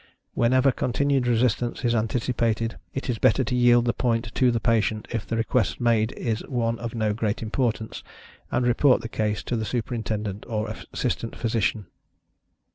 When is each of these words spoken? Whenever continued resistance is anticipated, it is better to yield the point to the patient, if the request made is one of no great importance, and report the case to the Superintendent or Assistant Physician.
Whenever 0.33 0.71
continued 0.71 1.27
resistance 1.27 1.85
is 1.85 1.93
anticipated, 1.93 2.75
it 2.91 3.07
is 3.07 3.19
better 3.19 3.43
to 3.43 3.53
yield 3.55 3.85
the 3.85 3.93
point 3.93 4.33
to 4.33 4.49
the 4.49 4.59
patient, 4.59 5.07
if 5.11 5.27
the 5.27 5.37
request 5.37 5.79
made 5.79 6.11
is 6.13 6.39
one 6.47 6.79
of 6.79 6.95
no 6.95 7.13
great 7.13 7.43
importance, 7.43 8.01
and 8.49 8.65
report 8.65 9.01
the 9.03 9.07
case 9.07 9.43
to 9.43 9.55
the 9.55 9.63
Superintendent 9.63 10.43
or 10.47 10.67
Assistant 10.91 11.35
Physician. 11.35 11.85